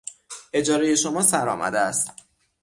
اجارهی 0.53 0.97
شما 0.97 1.21
سر 1.21 1.49
آمده 1.49 1.79
است. 1.79 2.11